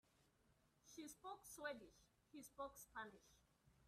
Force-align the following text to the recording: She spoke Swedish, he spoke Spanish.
She 0.95 1.07
spoke 1.07 1.45
Swedish, 1.45 2.07
he 2.31 2.41
spoke 2.41 2.75
Spanish. 2.75 3.37